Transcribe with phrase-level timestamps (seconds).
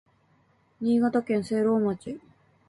[0.81, 2.19] 新潟県聖籠町